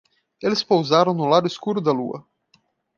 Eles 0.41 0.63
pousaram 0.63 1.13
no 1.13 1.27
lado 1.27 1.45
escuro 1.45 1.79
da 1.79 1.91
lua. 1.91 2.25